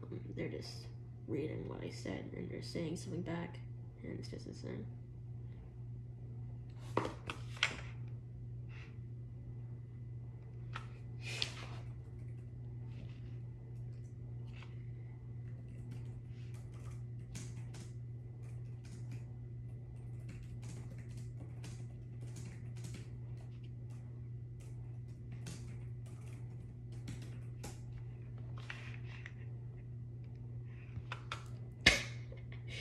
Um, 0.03 0.19
they're 0.35 0.49
just 0.49 0.87
reading 1.27 1.67
what 1.67 1.83
I 1.83 1.89
said 1.89 2.29
and 2.35 2.49
they're 2.49 2.61
saying 2.61 2.97
something 2.97 3.21
back, 3.21 3.59
and 4.03 4.19
it's 4.19 4.29
just 4.29 4.47
the 4.47 4.53
same. 4.53 4.85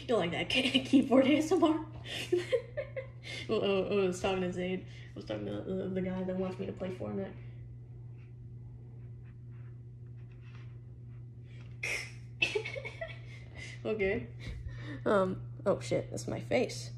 You 0.07 0.17
like 0.17 0.33
that 0.33 0.51
keyboard 0.51 1.25
ASMR? 1.27 1.61
oh, 1.63 1.85
oh, 3.51 3.87
oh, 3.91 4.03
I 4.03 4.07
was 4.07 4.21
talking 4.21 4.43
to 4.43 4.53
Zaid. 4.53 4.85
I 4.85 5.13
was 5.15 5.25
talking 5.25 5.47
to 5.47 5.63
the, 5.63 5.89
the 5.89 6.01
guy 6.03 6.23
that 6.23 6.37
wants 6.37 6.59
me 6.59 6.67
to 6.67 6.73
play 6.73 6.91
Fortnite. 6.91 7.31
okay. 13.87 14.27
Um. 15.07 15.41
Oh 15.65 15.81
shit! 15.81 16.11
That's 16.11 16.29
my 16.29 16.41
face. 16.41 16.91